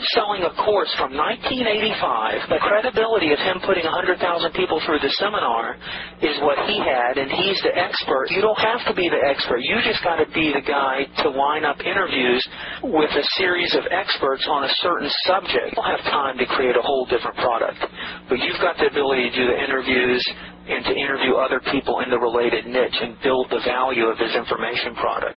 [0.00, 2.48] I'm selling a course from 1985.
[2.48, 4.16] The credibility of him putting 100,000
[4.56, 5.76] people through the seminar
[6.24, 8.32] is what he had, and he's the expert.
[8.32, 9.60] You don't have to be the expert.
[9.60, 12.40] You just got to be the guy to line up interviews
[12.80, 15.76] with a series of experts on a certain subject.
[15.76, 17.84] You don't have time to create a whole different product,
[18.32, 20.24] but you've got the ability to do the interviews
[20.64, 24.32] and to interview other people in the related niche and build the value of his
[24.32, 25.36] information product.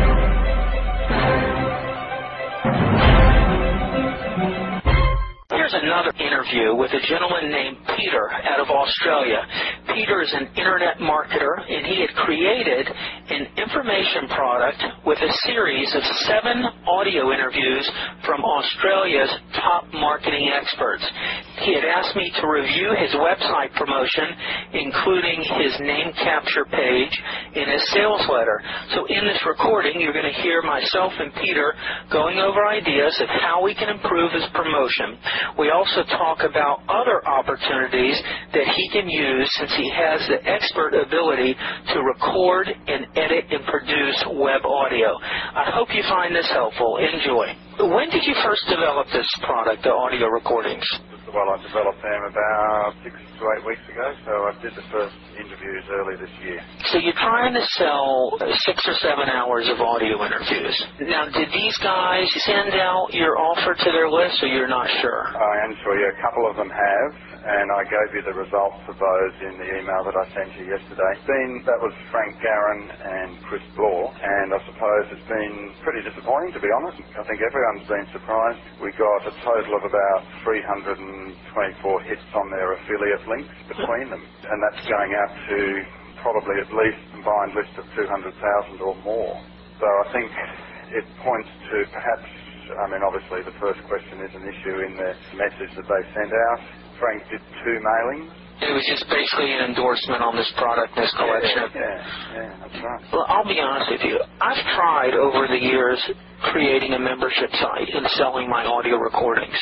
[5.71, 9.39] Here's another interview with a gentleman named Peter out of Australia.
[9.95, 12.87] Peter is an internet marketer, and he had created
[13.29, 17.89] an information product with a series of seven audio interviews
[18.25, 21.07] from Australia's top marketing experts.
[21.63, 24.27] He had asked me to review his website promotion,
[24.73, 27.15] including his name capture page
[27.55, 28.59] in his sales letter.
[28.95, 31.73] So in this recording, you're going to hear myself and Peter
[32.11, 35.15] going over ideas of how we can improve his promotion.
[35.61, 38.17] We also talk about other opportunities
[38.51, 43.63] that he can use since he has the expert ability to record and edit and
[43.69, 45.13] produce web audio.
[45.21, 46.97] I hope you find this helpful.
[46.97, 47.45] Enjoy.
[47.93, 50.85] When did you first develop this product, the audio recordings?
[51.31, 55.15] Well, I developed them about six to eight weeks ago, so I did the first
[55.39, 56.59] interviews early this year.
[56.91, 58.35] So you're trying to sell
[58.67, 60.75] six or seven hours of audio interviews.
[61.07, 65.31] Now, did these guys send out your offer to their list, or you're not sure?
[65.31, 68.81] I am sure, yeah, a couple of them have, and I gave you the results
[68.89, 71.13] of those in the email that I sent you yesterday.
[71.27, 76.53] Been, that was Frank Garon and Chris Law, and I suppose it's been pretty disappointing,
[76.57, 76.99] to be honest.
[77.17, 78.61] I think everyone's been surprised.
[78.81, 84.57] We got a total of about 324 hits on their affiliate links between them, and
[84.63, 85.59] that's going out to
[86.23, 89.35] probably at least a combined list of 200,000 or more.
[89.79, 90.29] So I think
[90.93, 92.29] it points to perhaps,
[92.79, 96.31] I mean, obviously the first question is an issue in the message that they sent
[96.31, 96.59] out.
[96.99, 98.29] Frank did two mailings.
[98.61, 101.65] It was just basically an endorsement on this product, this collection.
[101.73, 103.01] Yeah, yeah, yeah, that's right.
[103.11, 104.21] Well, I'll be honest with you.
[104.39, 105.97] I've tried over the years
[106.49, 109.55] creating a membership site and selling my audio recordings,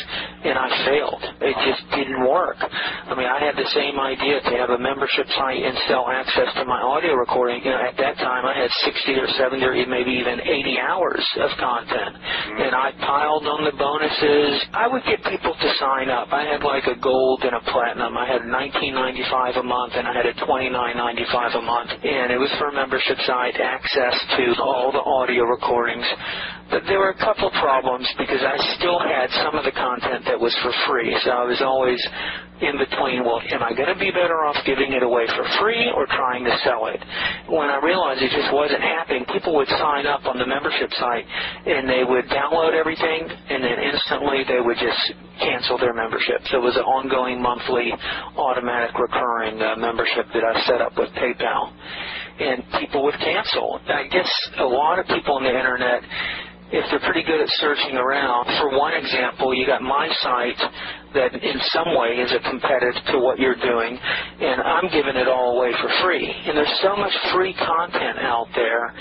[0.44, 1.24] and I failed.
[1.44, 2.56] It just didn't work.
[2.60, 6.48] I mean, I had the same idea to have a membership site and sell access
[6.56, 7.62] to my audio recording.
[7.64, 11.24] You know, at that time, I had 60 or 70 or maybe even 80 hours
[11.44, 12.16] of content,
[12.64, 14.64] and I piled on the bonuses.
[14.72, 16.32] I would get people to sign up.
[16.32, 18.16] I had like a gold and a platinum.
[18.16, 22.52] I had 19.95 a month, and I had a 29.95 a month, and it was
[22.58, 26.08] for a membership site access to all the audio recordings
[26.70, 30.54] there were a couple problems because I still had some of the content that was
[30.62, 31.18] for free.
[31.26, 31.98] So I was always
[32.62, 35.90] in between, well, am I going to be better off giving it away for free
[35.96, 37.02] or trying to sell it?
[37.50, 41.26] When I realized it just wasn't happening, people would sign up on the membership site
[41.66, 45.02] and they would download everything and then instantly they would just
[45.42, 46.44] cancel their membership.
[46.52, 47.90] So it was an ongoing monthly
[48.38, 51.74] automatic recurring uh, membership that I set up with PayPal.
[52.40, 53.82] And people would cancel.
[53.88, 56.04] I guess a lot of people on the internet
[56.72, 58.46] if they're pretty good at searching around.
[58.62, 60.62] For one example, you got my site
[61.14, 65.28] that in some way is a competitive to what you're doing, and I'm giving it
[65.28, 66.30] all away for free.
[66.30, 68.94] And there's so much free content out there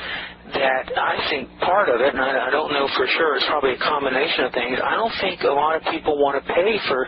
[0.48, 3.82] that I think part of it, and I, don't know for sure, it's probably a
[3.84, 4.80] combination of things.
[4.80, 7.04] I don't think a lot of people want to pay for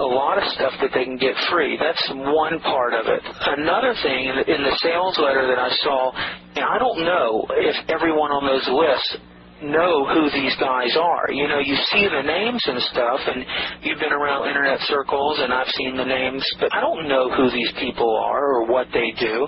[0.00, 1.76] a lot of stuff that they can get free.
[1.76, 3.20] That's one part of it.
[3.60, 6.16] Another thing in the sales letter that I saw,
[6.56, 9.27] and I don't know if everyone on those lists
[9.62, 11.30] know who these guys are.
[11.30, 13.44] You know, you see the names and stuff, and
[13.82, 17.50] you've been around internet circles, and I've seen the names, but I don't know who
[17.50, 19.46] these people are or what they do.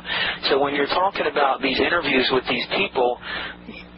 [0.51, 3.19] So when you're talking about these interviews with these people,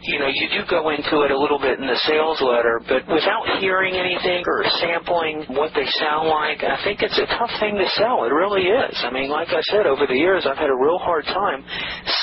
[0.02, 3.06] you know, you do go into it a little bit in the sales letter, but
[3.06, 7.78] without hearing anything or sampling what they sound like, I think it's a tough thing
[7.78, 8.25] to sell.
[8.25, 8.94] It really is.
[9.06, 11.62] I mean, like I said, over the years, I've had a real hard time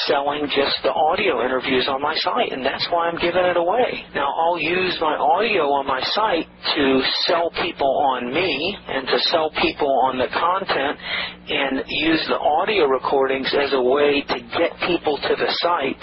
[0.08, 4.04] selling just the audio interviews on my site, and that's why I'm giving it away.
[4.14, 9.20] Now, I'll use my audio on my site to sell people on me and to
[9.32, 11.00] sell people on the content
[11.48, 16.02] and use the audio recordings as a way to get people to the site,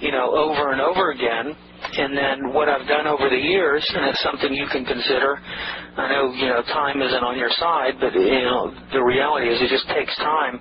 [0.00, 1.56] you know, over and over again.
[1.96, 5.36] And then what I've done over the years, and it's something you can consider.
[5.96, 9.60] I know you know time isn't on your side, but you know the reality is
[9.60, 10.58] it just takes time.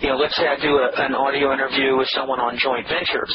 [0.00, 3.32] You know, let's say I do a, an audio interview with someone on joint ventures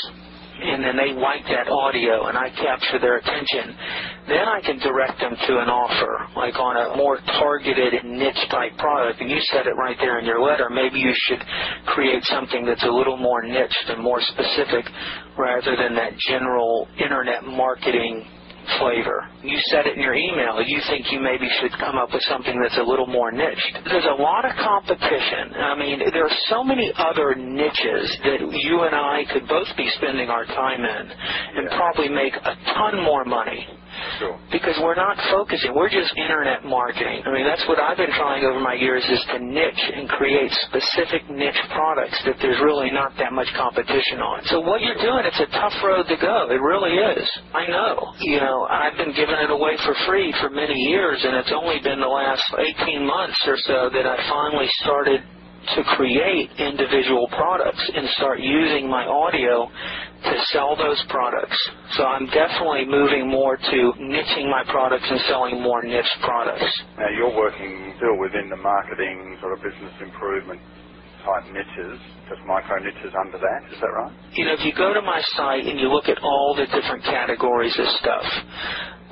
[0.61, 3.75] and then they like that audio and I capture their attention,
[4.29, 8.45] then I can direct them to an offer, like on a more targeted and niche
[8.49, 9.21] type product.
[9.21, 10.69] And you said it right there in your letter.
[10.69, 11.41] Maybe you should
[11.87, 14.85] create something that's a little more niche and more specific
[15.37, 18.25] rather than that general internet marketing
[18.79, 19.27] flavor.
[19.43, 20.61] You said it in your email.
[20.61, 23.77] You think you maybe should come up with something that's a little more niched.
[23.85, 25.53] There's a lot of competition.
[25.57, 29.89] I mean, there are so many other niches that you and I could both be
[29.97, 31.05] spending our time in
[31.57, 31.77] and Yeah.
[31.77, 33.67] probably make a ton more money
[34.19, 34.37] Sure.
[34.51, 35.73] because we're not focusing.
[35.75, 37.23] We're just internet marketing.
[37.25, 40.51] I mean, that's what I've been trying over my years is to niche and create
[40.69, 44.43] specific niche products that there's really not that much competition on.
[44.45, 46.47] So what you're doing, it's a tough road to go.
[46.49, 47.25] It really is.
[47.53, 48.13] I know.
[48.19, 51.79] You know, I've been giving it away for free for many years, and it's only
[51.79, 52.43] been the last
[52.83, 55.21] 18 months or so that I finally started
[55.75, 59.69] to create individual products and start using my audio
[60.25, 61.57] to sell those products.
[61.97, 66.65] So I'm definitely moving more to niching my products and selling more niche products.
[66.97, 70.59] Now you're working still within the marketing sort of business improvement
[71.23, 73.59] type niches, just micro niches under that.
[73.71, 74.13] Is that right?
[74.33, 77.03] You know, if you go to my site and you look at all the different
[77.03, 78.25] categories of stuff,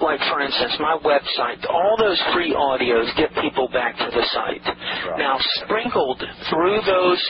[0.02, 4.64] like for instance, my website, all those free audios get people back to the site.
[5.18, 7.22] Now, sprinkled through those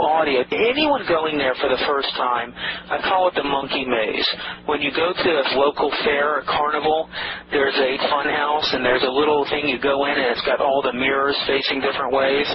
[0.00, 4.28] audio, anyone going there for the first time, I call it the monkey maze.
[4.66, 7.08] When you go to a local fair or carnival,
[7.50, 10.60] there's a fun house and there's a little thing you go in and it's got
[10.60, 12.48] all the mirrors facing different ways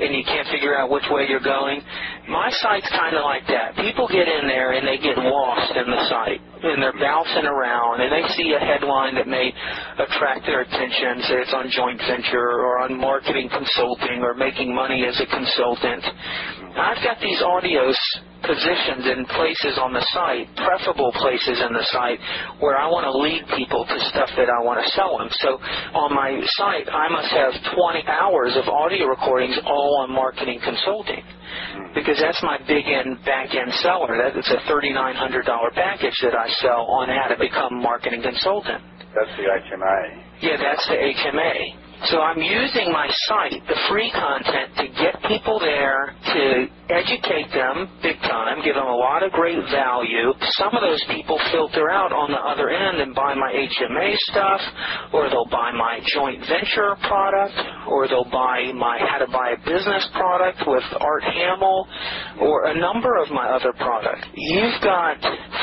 [0.00, 1.80] and you can't figure out which way you're going.
[2.28, 3.76] My site's kind of like that.
[3.76, 8.00] People get in there and they get lost in the site and they're bouncing around
[8.00, 9.52] and they see a headline that may
[9.98, 15.04] attract their attention, say it's on joint venture or on marketing consulting or making money
[15.06, 16.04] as a consultant.
[16.76, 17.96] I've got these audios
[18.46, 22.22] positioned in places on the site, preferable places in the site,
[22.62, 25.28] where I want to lead people to stuff that I want to sell them.
[25.42, 25.58] So
[25.92, 31.22] on my site, I must have 20 hours of audio recordings all on marketing consulting
[31.22, 31.92] hmm.
[31.94, 34.14] because that's my big end back end seller.
[34.16, 35.44] That's a $3,900
[35.74, 38.82] package that I sell on how to become a marketing consultant.
[39.14, 40.42] That's the HMA.
[40.42, 41.85] Yeah, that's the HMA.
[42.04, 47.90] So I'm using my site, the free content, to get people there, to educate them
[48.02, 50.30] big time, give them a lot of great value.
[50.60, 54.60] Some of those people filter out on the other end and buy my HMA stuff,
[55.12, 57.56] or they'll buy my joint venture product,
[57.88, 61.88] or they'll buy my how to buy a business product with Art Hamill,
[62.40, 64.28] or a number of my other products.
[64.34, 65.18] You've got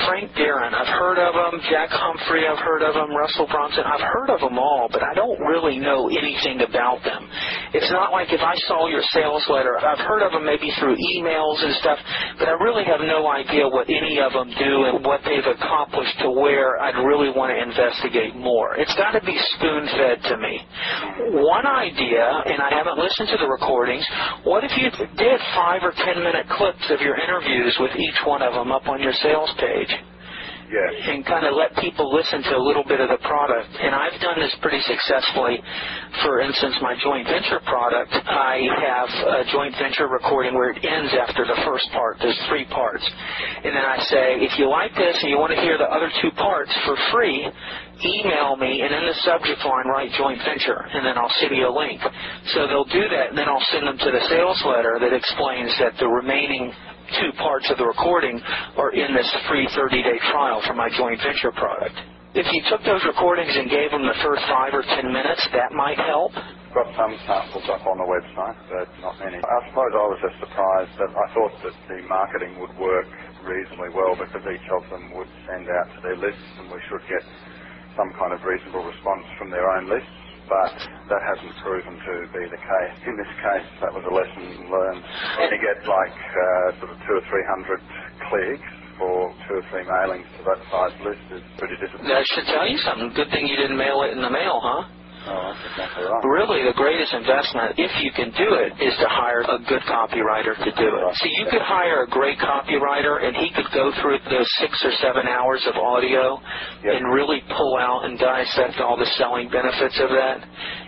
[0.09, 4.03] Frank Garon, I've heard of him, Jack Humphrey, I've heard of him, Russell Brunson, I've
[4.03, 7.27] heard of them all, but I don't really know anything about them.
[7.75, 10.95] It's not like if I saw your sales letter, I've heard of them maybe through
[10.95, 11.99] emails and stuff,
[12.39, 16.15] but I really have no idea what any of them do and what they've accomplished
[16.23, 18.79] to where I'd really want to investigate more.
[18.79, 20.63] It's got to be spoon fed to me.
[21.43, 24.05] One idea, and I haven't listened to the recordings,
[24.47, 24.87] what if you
[25.19, 28.87] did five or ten minute clips of your interviews with each one of them up
[28.87, 29.91] on your sales page?
[30.71, 30.93] Yes.
[31.09, 33.69] and kind of let people listen to a little bit of the product.
[33.79, 35.59] And I've done this pretty successfully.
[36.23, 41.13] For instance, my joint venture product, I have a joint venture recording where it ends
[41.13, 42.17] after the first part.
[42.21, 43.03] There's three parts.
[43.63, 46.09] And then I say, if you like this and you want to hear the other
[46.21, 47.45] two parts for free,
[48.03, 51.67] email me and in the subject line write joint venture and then I'll send you
[51.69, 52.01] a link.
[52.53, 55.71] So they'll do that and then I'll send them to the sales letter that explains
[55.79, 56.73] that the remaining
[57.19, 58.39] two parts of the recording
[58.77, 61.95] are in this free 30-day trial for my joint venture product.
[62.33, 65.69] If you took those recordings and gave them the first five or ten minutes, that
[65.77, 66.33] might help.
[66.73, 69.37] Got some samples up on the website, but not many.
[69.37, 73.05] I suppose I was just surprised that I thought that the marketing would work
[73.45, 77.05] reasonably well because each of them would send out to their lists and we should
[77.05, 77.21] get
[77.93, 80.22] some kind of reasonable response from their own lists.
[80.49, 80.71] But
[81.13, 82.95] that hasn't proven to be the case.
[83.07, 85.03] In this case, that was a lesson learned.
[85.39, 87.79] When you get like uh, sort of two or three hundred
[88.29, 89.15] clicks for
[89.49, 92.11] two or three mailings to that size list is pretty disappointing.
[92.13, 93.09] That should tell you something.
[93.15, 94.83] Good thing you didn't mail it in the mail, huh?
[95.23, 96.19] Oh, exactly right.
[96.27, 100.51] Really, the greatest investment, if you can do it, is to hire a good copywriter
[100.59, 101.03] to do it.
[101.23, 104.91] See, you could hire a great copywriter, and he could go through those six or
[104.99, 106.41] seven hours of audio
[106.83, 106.91] Yep.
[106.99, 110.43] and really pull out and dissect all the selling benefits of that.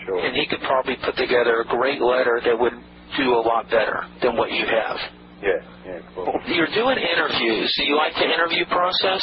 [0.05, 0.19] Sure.
[0.19, 2.75] And he could probably put together a great letter that would
[3.15, 4.97] do a lot better than what you have.
[5.41, 6.27] Yeah, yeah, cool.
[6.47, 7.71] You're doing interviews.
[7.77, 9.21] Do you like the interview process?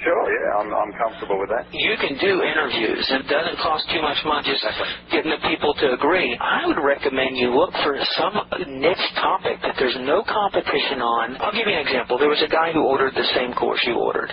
[0.00, 1.68] Sure, yeah, I'm, I'm comfortable with that.
[1.76, 3.04] you can do interviews.
[3.04, 4.64] It doesn't cost too much money just
[5.12, 6.32] getting the people to agree.
[6.40, 8.32] I would recommend you look for some
[8.80, 11.36] niche topic that there's no competition on.
[11.44, 12.16] I'll give you an example.
[12.16, 14.32] There was a guy who ordered the same course you ordered.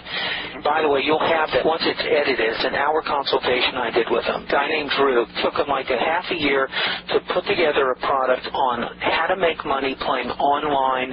[0.63, 2.39] By the way, you'll have that once it's edited.
[2.47, 4.47] It's an hour consultation I did with him.
[4.47, 6.71] A guy named Drew took him like a half a year
[7.11, 11.11] to put together a product on how to make money playing online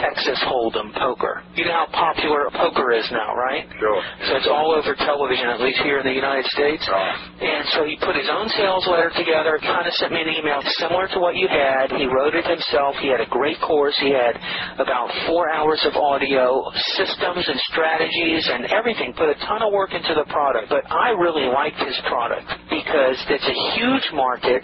[0.00, 1.42] Texas Hold'em poker.
[1.54, 3.66] You know how popular poker is now, right?
[3.78, 4.02] Sure.
[4.26, 6.82] So it's all over television, at least here in the United States.
[6.90, 7.14] Right.
[7.40, 10.60] And so he put his own sales letter together, kind of sent me an email
[10.78, 11.94] similar to what you had.
[11.94, 12.96] He wrote it himself.
[12.98, 13.94] He had a great course.
[14.02, 14.34] He had
[14.82, 16.62] about four hours of audio,
[16.98, 19.14] systems and strategies and everything.
[19.14, 20.68] Put a ton of work into the product.
[20.68, 24.62] But I really liked his product because it's a huge market.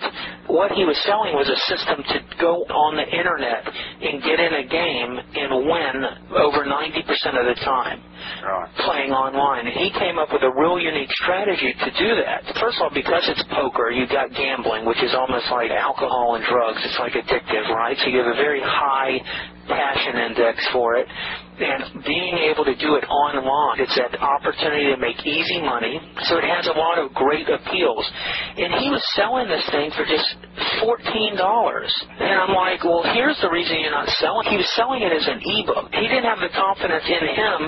[0.51, 3.63] What he was selling was a system to go on the internet
[4.03, 6.05] and get in a game and win
[6.39, 8.03] over 90% of the time
[8.43, 8.69] Right.
[8.87, 9.67] playing online.
[9.67, 12.45] And he came up with a real unique strategy to do that.
[12.61, 16.45] First of all, because it's poker, you got gambling, which is almost like alcohol and
[16.45, 16.81] drugs.
[16.85, 17.97] It's like addictive, right?
[18.01, 19.21] So you have a very high
[19.69, 21.07] passion index for it.
[21.61, 26.01] And being able to do it online, it's that opportunity to make easy money.
[26.25, 28.01] So it has a lot of great appeals.
[28.57, 30.25] And he was selling this thing for just
[30.81, 31.37] $14.
[32.17, 34.49] And I'm like, well, here's the reason you're not selling.
[34.49, 35.93] He was selling it as an ebook.
[35.93, 37.59] He didn't have the confidence in him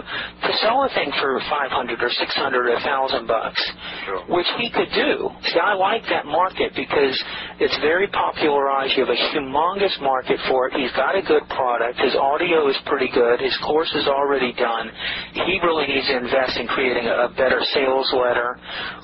[0.43, 3.63] to sell a thing for 500 or 600 or a 1000 bucks,
[4.05, 4.23] Sure.
[4.29, 5.31] which he could do.
[5.47, 7.15] See, I like that market because
[7.61, 8.97] it's very popularized.
[8.97, 10.75] You have a humongous market for it.
[10.75, 11.99] He's got a good product.
[12.01, 13.41] His audio is pretty good.
[13.41, 14.91] His course is already done.
[15.33, 18.59] He really needs to invest in creating a, a better sales letter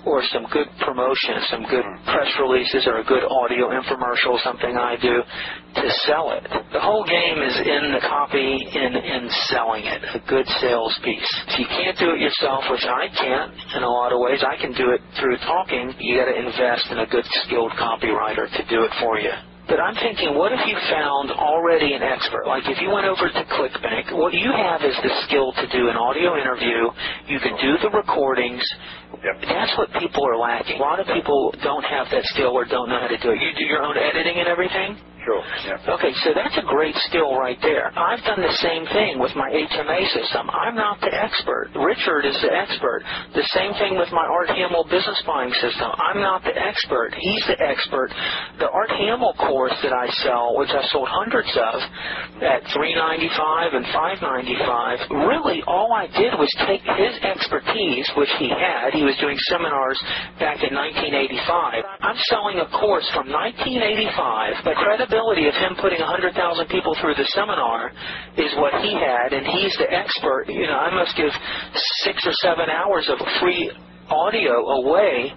[0.06, 2.04] or some good promotion, some good hmm.
[2.10, 5.22] press releases or a good audio infomercial, something I do
[5.74, 6.42] to sell it.
[6.72, 11.27] The whole game is in the copy and in selling it, a good sales piece.
[11.48, 14.56] If you can't do it yourself, which I can't in a lot of ways, I
[14.56, 15.94] can do it through talking.
[16.00, 19.32] You got to invest in a good skilled copywriter to do it for you.
[19.68, 22.48] But I'm thinking, what if you found already an expert?
[22.48, 25.92] Like if you went over to ClickBank, what you have is the skill to do
[25.92, 26.88] an audio interview.
[27.28, 28.64] You can do the recordings.
[29.12, 29.44] Yep.
[29.44, 30.80] That's what people are lacking.
[30.80, 33.44] A lot of people don't have that skill or don't know how to do it.
[33.44, 34.96] You do your own editing and everything?
[35.28, 35.44] Sure.
[35.68, 35.94] Yeah.
[36.00, 37.92] Okay, so that's a great skill right there.
[37.92, 40.48] I've done the same thing with my HMA system.
[40.48, 41.68] I'm not the expert.
[41.76, 43.04] Richard is the expert.
[43.36, 45.92] The same thing with my Art Hamill business buying system.
[46.00, 47.12] I'm not the expert.
[47.12, 48.08] He's the expert.
[48.56, 51.76] The Art Hamill course that I sell, which I sold hundreds of
[52.40, 58.96] at $3.95 and $5.95, really all I did was take his expertise, which he had.
[58.96, 60.00] He was doing seminars
[60.40, 61.84] back in 1985.
[62.00, 64.64] I'm selling a course from 1985.
[64.64, 66.32] The credibility of him putting 100,000
[66.68, 67.90] people through the seminar
[68.36, 70.46] is what he had, and he's the expert.
[70.48, 71.30] You know, I must give
[72.04, 73.70] six or seven hours of free
[74.08, 75.32] audio away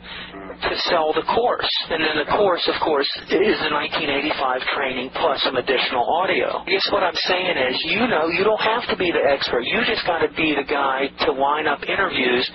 [0.62, 1.70] to sell the course.
[1.90, 6.62] And then the course, of course, is the 1985 training plus some additional audio.
[6.62, 9.66] I guess what I'm saying is, you know, you don't have to be the expert.
[9.66, 12.46] You just got to be the guy to line up interviews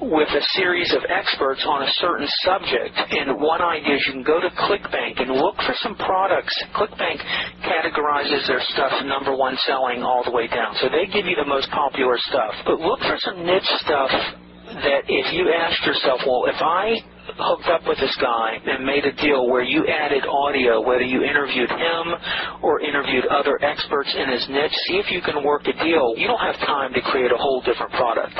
[0.00, 2.94] with a series of experts on a certain subject.
[3.10, 6.54] And one idea is you can go to ClickBank and look for some products.
[6.74, 7.18] ClickBank
[7.62, 10.74] categorizes their stuff number one selling all the way down.
[10.82, 12.54] So they give you the most popular stuff.
[12.66, 14.10] But look for some niche stuff
[14.82, 16.98] that if you asked yourself, well, if I
[17.38, 21.22] hooked up with this guy and made a deal where you added audio, whether you
[21.22, 22.04] interviewed him
[22.62, 26.14] or interviewed other experts in his niche, see if you can work a deal.
[26.16, 28.34] You don't have time to create a whole different product,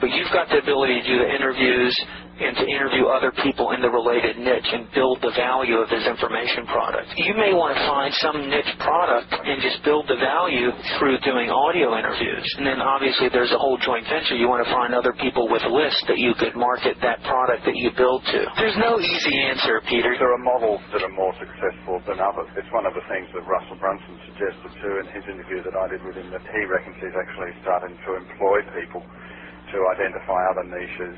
[0.00, 1.94] but you've got the ability to do the interviews
[2.40, 6.04] and to interview other people in the related niche and build the value of his
[6.08, 7.12] information product.
[7.20, 11.52] You may want to find some niche product and just build the value through doing
[11.52, 12.48] audio interviews.
[12.56, 14.40] And then obviously there's a whole joint venture.
[14.40, 17.76] You want to find other people with lists that you could market that product that
[17.76, 18.40] you build to.
[18.56, 20.16] There's no easy answer, Peter.
[20.16, 22.48] There are models that are more successful than others.
[22.56, 25.92] It's one of the things that Russell Brunson suggested too in his interview that I
[25.92, 30.66] did with him that he reckons he's actually starting to employ people to identify other
[30.66, 31.14] niches,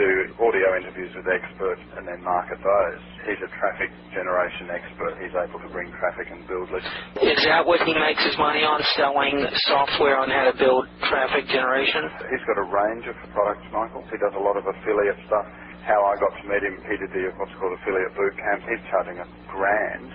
[0.00, 3.00] do audio interviews with experts and then market those.
[3.28, 5.20] He's a traffic generation expert.
[5.20, 6.88] He's able to bring traffic and build lists.
[7.20, 11.44] Is that what he makes his money on, selling software on how to build traffic
[11.52, 12.08] generation?
[12.32, 14.00] He's got a range of products, Michael.
[14.08, 15.44] He does a lot of affiliate stuff.
[15.84, 18.64] How I got to meet him, he did the what's called affiliate boot camp.
[18.72, 20.08] He's charging a grand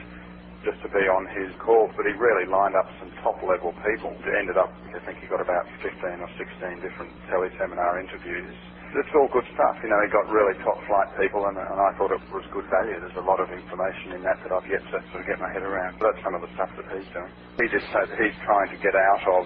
[0.66, 4.18] just to be on his calls, but he really lined up some top level people.
[4.18, 5.94] It ended up, I think he got about 15
[6.26, 8.58] or 16 different teleseminar interviews.
[8.96, 9.76] It's all good stuff.
[9.84, 12.66] You know, he got really top flight people, and, and I thought it was good
[12.72, 12.96] value.
[13.04, 15.52] There's a lot of information in that that I've yet to sort of get my
[15.52, 16.00] head around.
[16.00, 17.34] But that's some of the stuff that he's doing.
[17.60, 19.44] He say that he's trying to get out of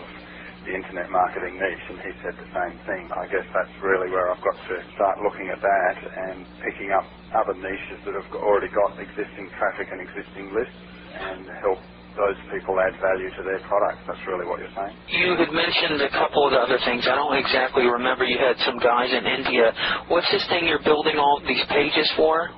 [0.69, 3.09] the internet marketing niche, and he said the same thing.
[3.11, 7.09] I guess that's really where I've got to start looking at that and picking up
[7.33, 10.81] other niches that have already got existing traffic and existing lists
[11.17, 11.81] and help
[12.19, 14.03] those people add value to their products.
[14.03, 14.91] That's really what you're saying.
[15.07, 17.07] You had mentioned a couple of other things.
[17.07, 18.27] I don't exactly remember.
[18.27, 19.71] You had some guys in India.
[20.11, 22.51] What's this thing you're building all these pages for?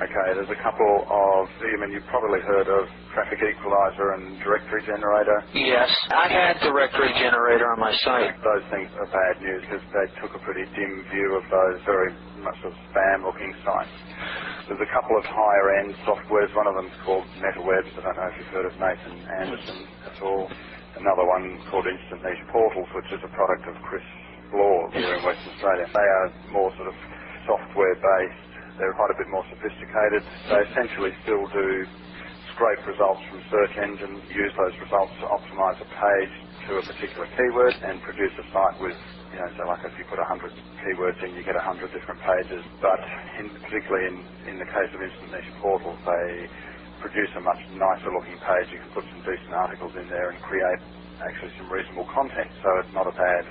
[0.00, 4.82] Okay, there's a couple of, I mean, you've probably heard of Traffic Equalizer and Directory
[4.88, 5.38] Generator.
[5.54, 8.34] Yes, I had Directory Generator on my site.
[8.42, 12.10] Those things are bad news because they took a pretty dim view of those very
[12.42, 13.94] much of spam-looking sites.
[14.72, 16.50] There's a couple of higher-end softwares.
[16.58, 17.92] One of them's called MetaWebs.
[17.94, 19.78] I don't know if you've heard of Nathan Anderson
[20.10, 20.50] at all.
[20.98, 24.06] Another one called Instant Niche Portals, which is a product of Chris
[24.56, 25.86] Law here in Western Australia.
[25.92, 26.96] They are more sort of
[27.46, 28.45] software-based
[28.78, 30.22] they're quite a bit more sophisticated.
[30.50, 31.68] They essentially still do
[32.54, 36.34] scrape results from search engines, use those results to optimize a page
[36.68, 38.98] to a particular keyword and produce a site with,
[39.34, 40.52] you know, so like if you put 100
[40.84, 42.62] keywords in, you get 100 different pages.
[42.80, 43.00] But
[43.42, 44.16] in, particularly in,
[44.52, 46.28] in the case of Instant Niche Portals, they
[47.02, 48.68] produce a much nicer looking page.
[48.72, 50.80] You can put some decent articles in there and create
[51.22, 52.50] actually some reasonable content.
[52.64, 53.44] So it's not a bad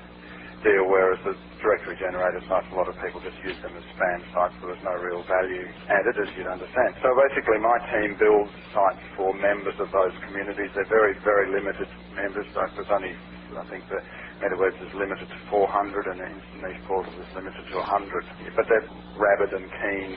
[0.63, 4.21] deal, whereas the directory generator sites, a lot of people just use them as spam
[4.37, 6.91] sites, so there's no real value added, as you'd understand.
[7.01, 10.69] So basically, my team builds sites for members of those communities.
[10.77, 12.45] They're very, very limited members.
[12.53, 13.13] Like there's only,
[13.57, 14.01] I think, the
[14.45, 18.53] MetaWebs is limited to 400, and the Instant Niche Portals is limited to 100.
[18.55, 20.11] But they're rabid and keen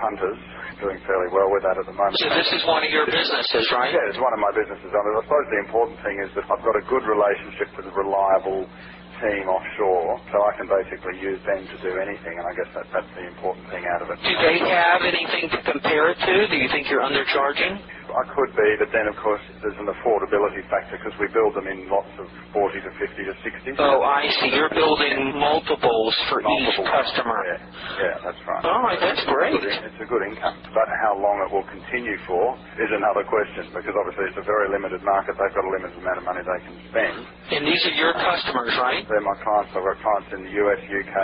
[0.00, 0.40] punters
[0.82, 2.16] doing fairly well with that at the moment.
[2.20, 3.92] So this is one of your businesses, right?
[3.92, 4.90] Yeah, it's one of my businesses.
[4.90, 7.86] I, mean, I suppose the important thing is that I've got a good relationship with
[7.90, 8.66] a reliable
[9.22, 12.86] team offshore, so I can basically use them to do anything, and I guess that,
[12.92, 14.18] that's the important thing out of it.
[14.20, 16.34] Do they have anything to compare it to?
[16.50, 17.78] Do you think you're undercharging?
[18.10, 21.66] I could be, but then of course there's an affordability factor because we build them
[21.70, 23.34] in lots of 40 to 50 to
[23.76, 23.80] 60.
[23.82, 24.50] Oh, I see.
[24.54, 26.84] You're building multiples for Multiple.
[26.84, 27.38] each customer.
[27.46, 27.60] Yeah,
[28.02, 28.62] yeah, that's right.
[28.66, 29.54] All right, that's great.
[29.54, 32.90] It's a, good, it's a good income, but how long it will continue for is
[32.92, 35.36] another question because obviously it's a very limited market.
[35.38, 37.18] They've got a limited amount of money they can spend.
[37.54, 39.04] And these are your customers, right?
[39.06, 39.70] They're my clients.
[39.76, 41.16] I've got clients in the US, UK,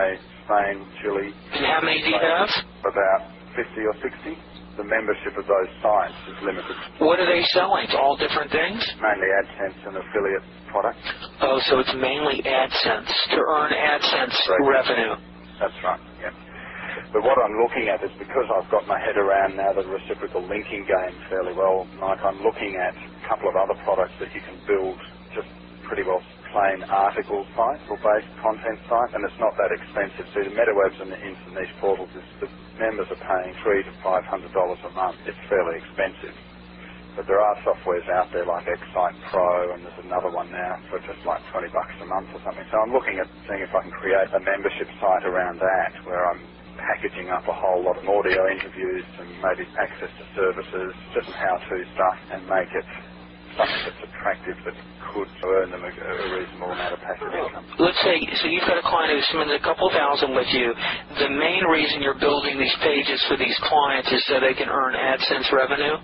[0.47, 1.29] Spain, Chile.
[1.57, 2.51] And how many do you have?
[2.87, 3.21] About
[3.57, 4.48] 50 or 60
[4.79, 6.77] the membership of those sites is limited.
[7.03, 7.91] What are they selling?
[7.99, 8.79] All different things?
[9.03, 11.03] Mainly AdSense and affiliate products.
[11.43, 14.71] Oh, so it's mainly AdSense to earn AdSense Right.
[14.79, 15.15] revenue.
[15.59, 16.31] That's right, yeah.
[17.13, 20.43] But what I'm looking at is because I've got my head around now the reciprocal
[20.47, 24.41] linking game fairly well, Mike, I'm looking at a couple of other products that you
[24.45, 24.97] can build
[25.35, 25.49] just
[25.89, 26.21] pretty well
[26.55, 30.27] plain article sites or based content sites, and it's not that expensive.
[30.35, 31.21] So the MetaWebs and the
[31.55, 35.19] Niche Portals, is the members are paying three to five hundred dollars a month.
[35.27, 36.37] It's fairly expensive.
[37.17, 41.01] But there are softwares out there like Excite Pro, and there's another one now for
[41.03, 42.67] just like 20 bucks a month or something.
[42.71, 46.23] So I'm looking at seeing if I can create a membership site around that where
[46.31, 46.43] I'm
[46.79, 51.77] packaging up a whole lot of audio interviews and maybe access to services, just how-to
[51.97, 52.87] stuff, and make it
[53.57, 54.77] something that's attractive that
[55.09, 57.65] could earn them a, a reasonable amount of passive income.
[57.81, 60.75] Let's say, so you've got a client who's spending a couple thousand with you.
[61.17, 64.93] The main reason you're building these pages for these clients is so they can earn
[64.95, 65.97] AdSense revenue.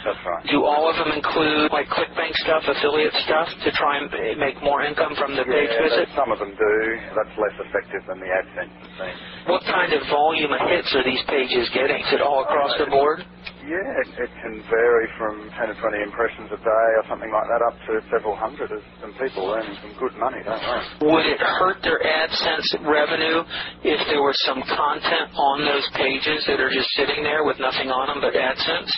[0.00, 0.40] That's right.
[0.48, 4.08] Do all of them include like ClickBank stuff, affiliate stuff to try and
[4.40, 6.08] make more income from the page visit?
[6.16, 6.74] some of them do.
[7.12, 9.14] That's less effective than the AdSense thing.
[9.52, 12.00] What kind of volume of hits are these pages getting?
[12.00, 13.24] Is it all across the board?
[13.60, 17.44] Yeah, it, it can vary from 10 to 20 impressions a day or something like
[17.52, 18.72] that up to several hundred.
[19.04, 20.80] Some people earning some good money, don't they?
[21.12, 23.44] Would it hurt their AdSense revenue
[23.84, 27.92] if there was some content on those pages that are just sitting there with nothing
[27.92, 28.88] on them but AdSense?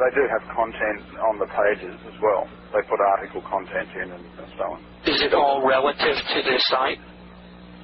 [0.00, 2.48] They do have content on the pages as well.
[2.72, 4.80] They put article content in and, and so on.
[5.04, 7.00] Is it all relative to their site?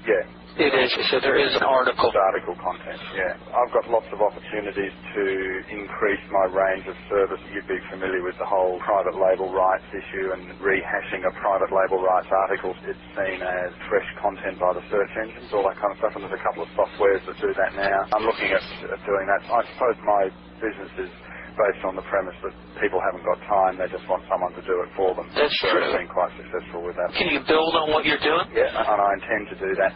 [0.09, 0.25] Yeah,
[0.61, 0.93] It is.
[1.09, 2.13] So there is an article.
[2.13, 3.41] Article content, yeah.
[3.57, 5.25] I've got lots of opportunities to
[5.73, 7.41] increase my range of service.
[7.57, 12.05] You'd be familiar with the whole private label rights issue and rehashing a private label
[12.05, 12.77] rights article.
[12.85, 16.13] It's seen as fresh content by the search engines, all that kind of stuff.
[16.21, 17.99] And there's a couple of softwares that do that now.
[18.13, 19.41] I'm looking at, at doing that.
[19.49, 20.23] I suppose my
[20.61, 21.13] business is
[21.57, 24.77] based on the premise that people haven't got time, they just want someone to do
[24.85, 25.29] it for them.
[25.37, 25.85] That's so true.
[25.85, 27.13] I've been quite successful with that.
[27.17, 28.47] Can you build on what you're doing?
[28.57, 29.93] Yeah, and I intend to do that.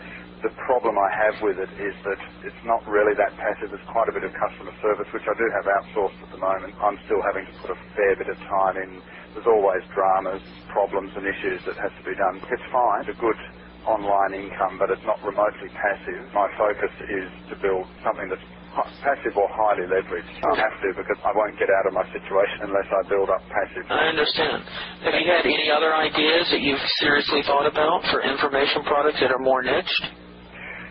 [0.46, 3.74] The problem I have with it is that it's not really that passive.
[3.74, 6.78] There's quite a bit of customer service, which I do have outsourced at the moment.
[6.78, 9.02] I'm still having to put a fair bit of time in.
[9.34, 10.38] There's always dramas,
[10.70, 12.38] problems and issues that has to be done.
[12.46, 13.10] It's fine.
[13.10, 13.40] It's a good
[13.90, 16.22] online income, but it's not remotely passive.
[16.30, 18.46] My focus is to build something that's
[19.02, 20.30] passive or highly leveraged.
[20.30, 23.42] I have to because I won't get out of my situation unless I build up
[23.50, 23.84] passive.
[23.90, 24.62] I understand.
[25.10, 29.34] Have you had any other ideas that you've seriously thought about for information products that
[29.34, 30.25] are more niched?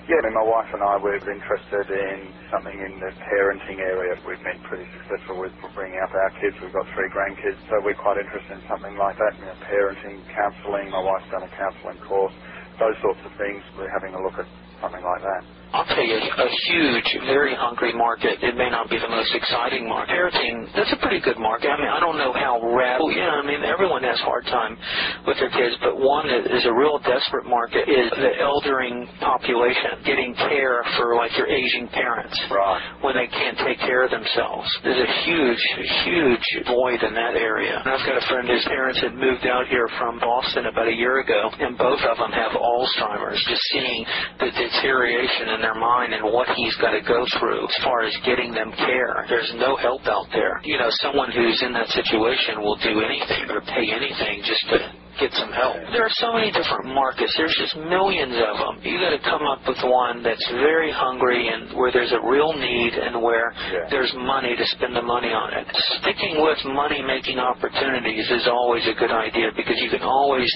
[0.07, 4.15] Yeah, I mean, my wife and I were interested in something in the parenting area.
[4.23, 6.55] We've been pretty successful with bringing up our kids.
[6.63, 9.35] We've got three grandkids, so we're quite interested in something like that.
[9.37, 10.89] You know, parenting, counselling.
[10.95, 12.33] My wife's done a counselling course.
[12.79, 13.59] Those sorts of things.
[13.75, 14.47] We're having a look at
[14.79, 15.43] something like that.
[15.75, 18.39] I'll tell you, a huge, very hungry market.
[18.39, 20.15] It may not be the most exciting market.
[20.15, 21.67] Parenting, that's a pretty good market.
[21.67, 23.11] I mean, I don't know how radical.
[23.11, 24.79] Yeah, I mean, everyone has a hard time
[25.27, 29.99] with their kids, but one that is a real desperate market is the eldering population
[30.07, 32.79] getting care for like your aging parents Right.
[33.03, 34.71] when they can't take care of themselves.
[34.83, 35.63] There's a huge,
[36.07, 37.81] huge void in that area.
[37.83, 40.95] And I've got a friend whose parents had moved out here from Boston about a
[40.95, 43.43] year ago, and both of them have Alzheimer's.
[43.49, 44.05] Just seeing
[44.39, 48.13] the deterioration in their mind and what he's got to go through as far as
[48.21, 49.25] getting them care.
[49.25, 50.61] There's no help out there.
[50.61, 54.77] You know, someone who's in that situation will do anything or pay anything just to
[55.19, 55.75] get some help.
[55.91, 57.33] There are so many different markets.
[57.37, 58.73] There's just millions of them.
[58.83, 62.53] You got to come up with one that's very hungry and where there's a real
[62.53, 63.87] need and where Yeah.
[63.89, 65.67] there's money to spend the money on it.
[66.01, 70.49] Sticking with money-making opportunities is always a good idea because you can always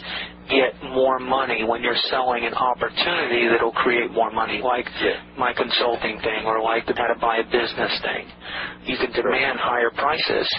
[0.49, 5.21] get more money when you're selling an opportunity that'll create more money, like Yeah.
[5.37, 8.25] my consulting thing or like the how to buy a business thing.
[8.85, 10.49] You can demand higher prices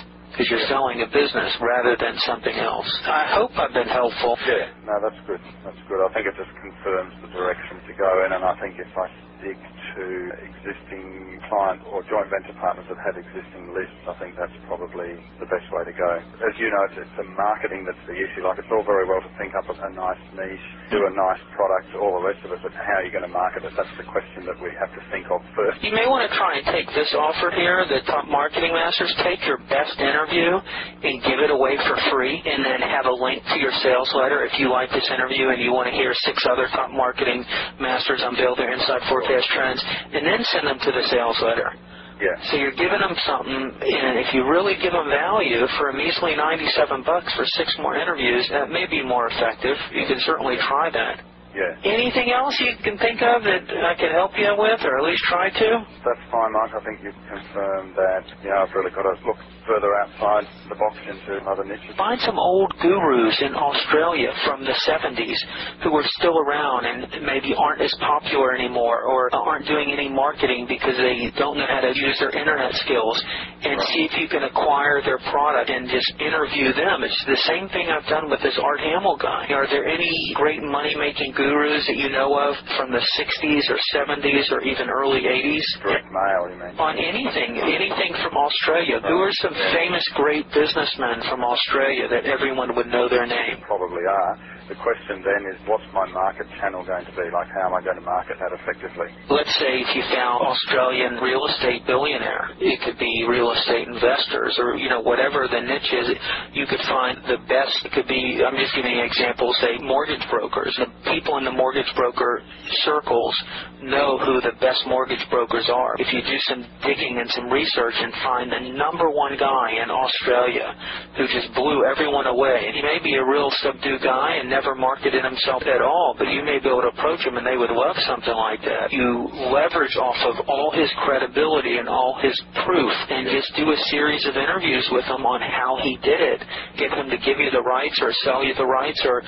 [0.40, 2.88] because you're selling a business rather than something else.
[3.04, 4.40] I hope I've been helpful.
[4.48, 5.40] Yeah, no, that's good.
[5.68, 6.00] That's good.
[6.00, 9.06] I think it just confirms the direction to go in, and I think if I
[9.36, 9.60] stick
[9.96, 10.04] to
[10.44, 15.48] existing client or joint venture partners that have existing lists, I think that's probably the
[15.48, 16.10] best way to go.
[16.46, 18.44] As you know, it's, the marketing that's the issue.
[18.46, 21.94] Like, it's all very well to think up a nice niche, do a nice product,
[21.98, 23.72] all the rest of it, but how are you going to market it?
[23.74, 25.80] That's the question that we have to think of first.
[25.82, 29.10] You may want to try and take this offer here, the top marketing masters.
[29.24, 30.58] Take your best interview
[31.02, 34.44] and give it away for free, and then have a link to your sales letter
[34.46, 37.44] if you like this interview and you want to hear six other top marketing
[37.80, 39.79] masters unveil their inside forecast trends,
[40.12, 41.72] and then send them to the sales letter.
[42.20, 42.36] Yeah.
[42.50, 46.36] So you're giving them something, and if you really give them value for a measly
[46.36, 49.76] 97 bucks for six more interviews, that may be more effective.
[49.92, 51.24] You can certainly try that.
[51.50, 51.74] Yeah.
[51.82, 55.22] Anything else you can think of that I could help you with, or at least
[55.26, 55.68] try to?
[56.06, 56.70] That's fine, Mike.
[56.78, 60.78] I think you've confirmed that, you know, I've really got to look further outside the
[60.78, 61.90] box into other niches.
[61.98, 65.38] Find some old gurus in Australia from the 70s
[65.82, 70.66] who are still around and maybe aren't as popular anymore or aren't doing any marketing
[70.70, 73.18] because they don't know how to use their internet skills
[73.62, 77.02] and see if you can acquire their product and just interview them.
[77.02, 79.50] It's the same thing I've done with this Art Hamill guy.
[79.50, 83.78] Are there any great money making gurus that you know of from the 60s or
[83.94, 85.64] 70s or even early 80s?
[85.82, 86.74] Direct mail, you mean?
[86.78, 89.00] on anything, anything from Australia.
[89.00, 93.62] Who are some famous great businessmen from Australia that everyone would know their name?
[93.66, 94.34] Probably are.
[94.70, 97.26] The question then is, what's my market channel going to be?
[97.34, 99.10] Like, how am I going to market that effectively?
[99.26, 104.54] Let's say if you found Australian real estate billionaire, it could be real estate investors
[104.62, 106.14] or you know whatever the niche is.
[106.54, 107.82] You could find the best.
[107.82, 108.46] It could be.
[108.46, 109.50] I'm just giving an example.
[109.58, 110.70] Say mortgage brokers.
[110.78, 112.38] The people in the mortgage broker
[112.86, 113.34] circles
[113.82, 115.98] know who the best mortgage brokers are.
[115.98, 119.90] If you do some digging and some research and find the number one guy in
[119.90, 120.78] Australia
[121.18, 124.59] who just blew everyone away, and he may be a real subdued guy and never
[124.74, 127.56] marketed in himself at all, but you may be able to approach him and they
[127.56, 128.92] would love something like that.
[128.92, 133.78] You leverage off of all his credibility and all his proof and just do a
[133.90, 136.40] series of interviews with him on how he did it.
[136.78, 139.22] Get him to give you the rights or sell you the rights or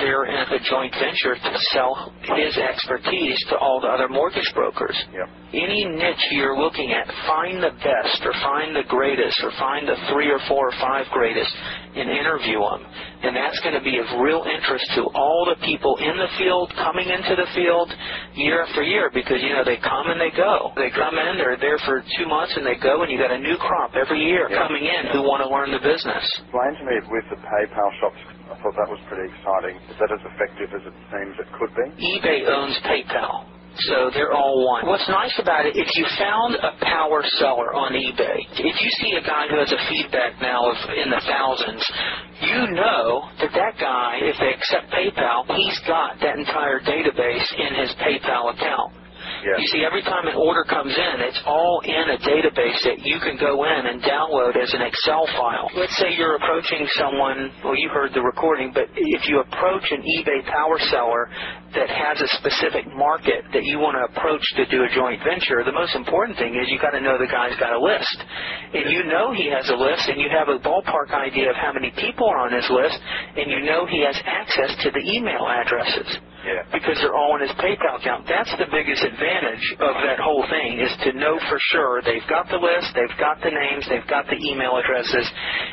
[0.00, 4.96] share in a joint venture to sell his expertise to all the other mortgage brokers
[5.12, 5.28] Yep.
[5.54, 9.96] any niche you're looking at, find the best or find the greatest or find the
[10.12, 11.52] three or four or five greatest
[11.94, 12.82] and interview them
[13.22, 16.74] And that's going to be of real interest to all the people in the field,
[16.74, 17.86] coming into the field
[18.34, 20.74] year after year, because, you know, they come and they go.
[20.74, 23.38] They come in, they're there for two months, and they go, and you got a
[23.38, 24.66] new crop every year Yeah.
[24.66, 26.24] coming in who want to learn the business.
[26.42, 28.18] Explain to me with the PayPal shops.
[28.50, 29.78] I thought that was pretty exciting.
[29.86, 31.86] Is that as effective as it seems it could be?
[32.18, 33.46] eBay owns PayPal.
[33.78, 34.86] So they're all one.
[34.86, 39.16] What's nice about it, if you found a power seller on eBay, if you see
[39.16, 41.80] a guy who has a feedback now of in the thousands,
[42.40, 47.74] you know that that guy, if they accept PayPal, he's got that entire database in
[47.80, 49.01] his PayPal account.
[49.42, 49.58] Yeah.
[49.58, 53.18] You see, every time an order comes in, it's all in a database that you
[53.18, 55.66] can go in and download as an Excel file.
[55.74, 60.06] Let's say you're approaching someone, well, you heard the recording, but if you approach an
[60.06, 61.26] eBay power seller
[61.74, 65.66] that has a specific market that you want to approach to do a joint venture,
[65.66, 68.18] the most important thing is you got to know the guy's got a list.
[68.78, 71.74] And you know he has a list, and you have a ballpark idea of how
[71.74, 72.94] many people are on his list,
[73.34, 76.66] and you know he has access to the email addresses Yeah.
[76.74, 78.26] because they're all in his PayPal account.
[78.26, 82.50] That's the biggest advantage of that whole thing is to know for sure they've got
[82.50, 85.26] the list, they've got the names, they've got the email addresses,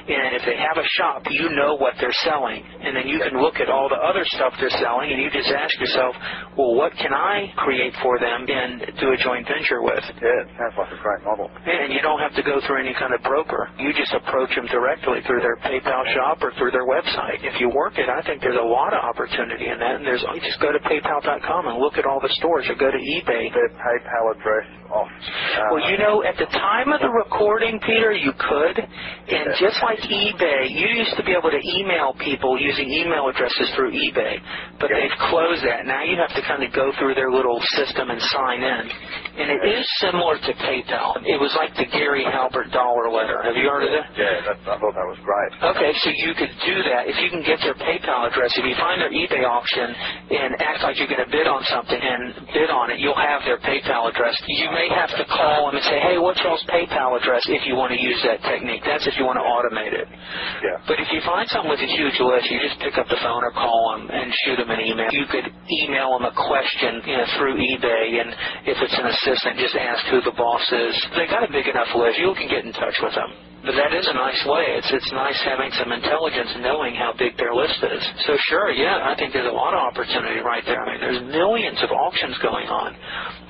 [0.05, 2.61] and if they have a shop, you know what they're selling.
[2.85, 5.49] And then you can look at all the other stuff they're selling and you just
[5.49, 6.13] ask yourself,
[6.57, 10.03] well, what can I create for them and do a joint venture with?
[10.21, 11.49] Yeah, it sounds like a great model.
[11.65, 13.69] And you don't have to go through any kind of broker.
[13.79, 17.41] You just approach them directly through their PayPal shop or through their website.
[17.41, 19.97] If you work it, I think there's a lot of opportunity in that.
[20.01, 22.97] And there's just go to PayPal.com and look at all the stores, or go to
[22.97, 23.51] eBay.
[23.53, 25.07] Their PayPal address off.
[25.09, 28.77] Uh, Well, you know, at the time of the recording, Peter, you could.
[28.79, 33.69] And just like eBay, you used to be able to email people using email addresses
[33.75, 34.41] through eBay.
[34.79, 34.99] But Yeah.
[35.01, 35.85] they've closed that.
[35.85, 38.83] Now you have to kind of go through their little system and sign in.
[39.39, 41.21] And it is similar to PayPal.
[41.25, 43.41] It was like the Gary Halbert dollar letter.
[43.43, 44.05] Have you heard of it?
[44.17, 45.51] yeah, that, I thought that was great.
[45.63, 47.07] Okay, so you could do that.
[47.07, 49.93] If you can get their PayPal address, if you find their eBay auction
[50.31, 53.43] and act like you're going to bid on something and bid on it, you'll have
[53.45, 54.35] their PayPal address.
[54.47, 57.75] You may have to call them and say, hey, what's y'all's PayPal address if you
[57.75, 58.87] want to use that technique.
[58.87, 60.07] That's if you want to automate it.
[60.63, 60.79] Yeah.
[60.87, 63.43] But if you find someone with a huge list, you just pick up the phone
[63.43, 65.11] or call them and shoot them an email.
[65.11, 65.51] You could
[65.83, 68.31] email them a question you know, through eBay, and
[68.63, 70.95] if it's an assistant, just ask who the boss is.
[71.19, 73.48] They got a big enough list, you can get in touch with them.
[73.59, 74.79] But that is a nice way.
[74.79, 78.03] It's it's nice having some intelligence knowing how big their list is.
[78.23, 80.79] So sure, yeah, I think there's a lot of opportunity right there.
[80.79, 82.95] I mean, there's millions of auctions going on.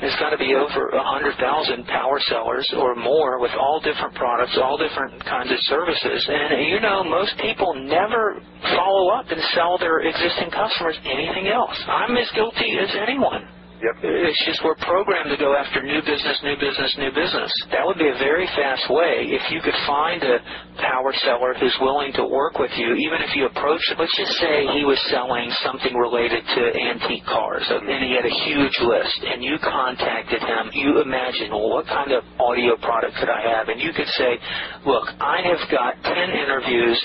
[0.02, 4.16] There's got to be over a hundred thousand power sellers or more with all different
[4.18, 6.26] products, all different kinds of services.
[6.26, 8.42] And you know, most people never
[8.74, 11.78] follow up and sell their existing customers anything else.
[11.86, 13.59] I'm as guilty as anyone.
[13.80, 13.96] Yep.
[14.04, 17.48] It's just we're programmed to go after new business, new business, new business.
[17.72, 20.44] That would be a very fast way if you could find a
[20.84, 23.96] power seller who's willing to work with you, even if you approach it.
[23.96, 28.36] Let's just say he was selling something related to antique cars, and he had a
[28.52, 30.76] huge list, and you contacted him.
[30.76, 33.72] You imagine, well, what kind of audio product could I have?
[33.72, 34.40] And you could say,
[34.84, 37.00] look, I have got 10 interviews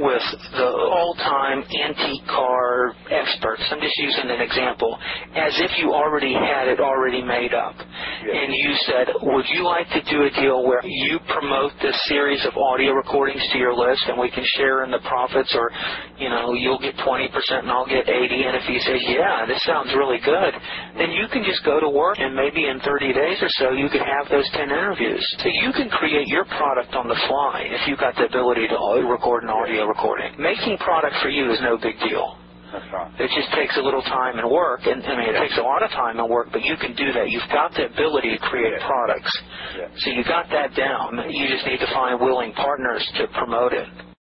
[0.00, 0.22] with
[0.54, 3.62] the all-time antique car experts.
[3.70, 4.96] I'm just using an example,
[5.34, 7.76] as if you already had it already made up.
[7.78, 12.44] And you said, would you like to do a deal where you promote this series
[12.46, 15.70] of audio recordings to your list and we can share in the profits or,
[16.18, 17.30] you know, you'll get 20%
[17.62, 20.52] and I'll get 80 and if he says, yeah, this sounds really good,
[20.98, 23.88] then you can just go to work and maybe in 30 days or so you
[23.88, 25.22] can have those 10 interviews.
[25.38, 28.76] So you can create your product on the fly if you've got the ability to
[29.06, 30.34] record an audio recording.
[30.38, 32.47] Making product for you is no big deal.
[32.68, 33.12] Right.
[33.20, 35.82] It just takes a little time and work, and I mean, it takes a lot
[35.82, 37.30] of time and work, but you can do that.
[37.30, 39.32] You've got the ability to create products.
[39.76, 39.88] Yeah.
[39.96, 41.16] So you got that down.
[41.30, 43.88] You just need to find willing partners to promote it.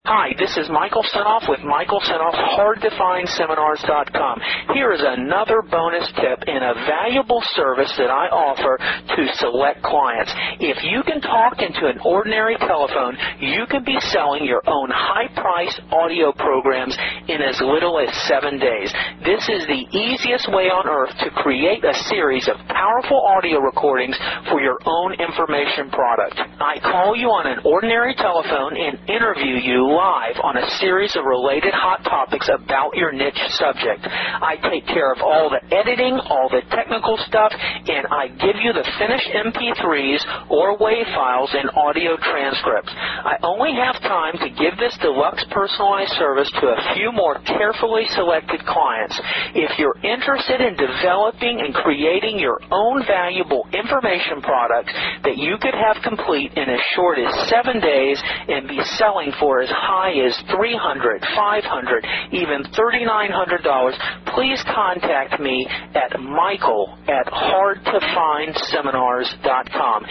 [0.06, 4.38] Hi, this is Michael Senoff with Michael Senoff, HardToFindSeminars.com.
[4.78, 10.30] Here is another bonus tip and a valuable service that I offer to select clients.
[10.62, 15.82] If you can talk into an ordinary telephone, you can be selling your own high-priced
[15.90, 16.94] audio programs
[17.26, 18.94] in as little as seven days.
[19.26, 24.14] This is the easiest way on earth to create a series of powerful audio recordings
[24.54, 26.38] for your own information product.
[26.62, 31.24] I call you on an ordinary telephone and interview you live on a series of
[31.24, 34.04] related hot topics about your niche subject.
[34.04, 38.76] I take care of all the editing, all the technical stuff, and I give you
[38.76, 42.92] the finished MP3s or WAV files and audio transcripts.
[42.92, 48.04] I only have time to give this deluxe personalized service to a few more carefully
[48.12, 49.16] selected clients.
[49.56, 54.92] If you're interested in developing and creating your own valuable information product
[55.24, 58.20] that you could have complete in as short as seven days
[58.52, 63.94] and be selling for as high as $300, $500, even $3,900,
[64.34, 70.06] please contact me at michael at hardtofindseminars.com.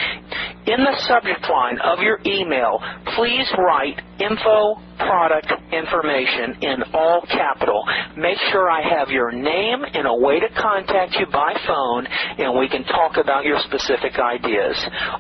[0.67, 2.81] In the subject line of your email,
[3.17, 7.85] please write info product information in all capital.
[8.17, 12.07] Make sure I have your name and a way to contact you by phone
[12.39, 14.77] and we can talk about your specific ideas.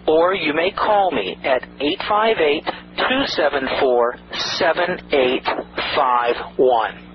[0.06, 2.64] Or you may call me at 858
[2.96, 4.16] 274
[4.58, 7.13] 7851.